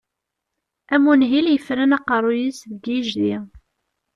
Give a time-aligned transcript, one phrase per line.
[0.93, 3.35] Am unhil yeffren aqerruy-is deg yijdi.